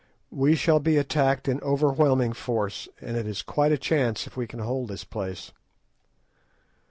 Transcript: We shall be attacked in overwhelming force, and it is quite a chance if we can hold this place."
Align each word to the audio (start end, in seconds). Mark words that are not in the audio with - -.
We 0.31 0.55
shall 0.55 0.79
be 0.79 0.97
attacked 0.97 1.47
in 1.47 1.61
overwhelming 1.61 2.33
force, 2.33 2.87
and 3.01 3.15
it 3.15 3.27
is 3.27 3.43
quite 3.43 3.71
a 3.71 3.77
chance 3.77 4.25
if 4.25 4.35
we 4.35 4.47
can 4.47 4.57
hold 4.59 4.87
this 4.87 5.03
place." 5.03 5.51